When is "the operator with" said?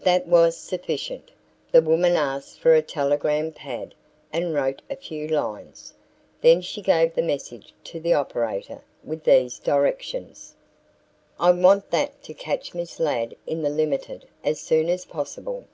8.00-9.22